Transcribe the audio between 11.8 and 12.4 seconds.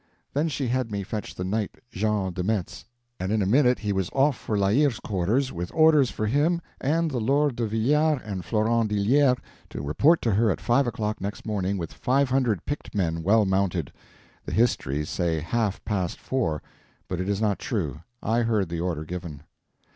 five